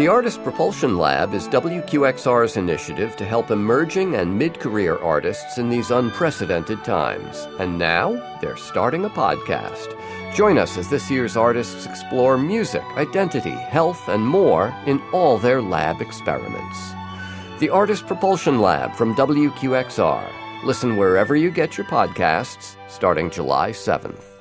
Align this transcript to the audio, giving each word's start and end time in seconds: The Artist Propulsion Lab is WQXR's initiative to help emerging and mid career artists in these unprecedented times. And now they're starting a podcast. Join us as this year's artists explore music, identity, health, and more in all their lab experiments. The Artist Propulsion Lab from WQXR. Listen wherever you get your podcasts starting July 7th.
The 0.00 0.08
Artist 0.08 0.42
Propulsion 0.42 0.96
Lab 0.96 1.34
is 1.34 1.46
WQXR's 1.48 2.56
initiative 2.56 3.16
to 3.16 3.26
help 3.26 3.50
emerging 3.50 4.14
and 4.14 4.38
mid 4.38 4.58
career 4.58 4.96
artists 4.96 5.58
in 5.58 5.68
these 5.68 5.90
unprecedented 5.90 6.82
times. 6.84 7.46
And 7.58 7.78
now 7.78 8.12
they're 8.40 8.56
starting 8.56 9.04
a 9.04 9.10
podcast. 9.10 9.94
Join 10.34 10.56
us 10.56 10.78
as 10.78 10.88
this 10.88 11.10
year's 11.10 11.36
artists 11.36 11.84
explore 11.84 12.38
music, 12.38 12.82
identity, 12.96 13.50
health, 13.50 14.08
and 14.08 14.26
more 14.26 14.74
in 14.86 15.02
all 15.12 15.36
their 15.36 15.60
lab 15.60 16.00
experiments. 16.00 16.94
The 17.58 17.68
Artist 17.68 18.06
Propulsion 18.06 18.62
Lab 18.62 18.94
from 18.94 19.14
WQXR. 19.14 20.64
Listen 20.64 20.96
wherever 20.96 21.36
you 21.36 21.50
get 21.50 21.76
your 21.76 21.86
podcasts 21.88 22.74
starting 22.88 23.28
July 23.28 23.72
7th. 23.72 24.39